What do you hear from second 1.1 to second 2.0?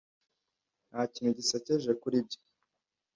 kintu gisekeje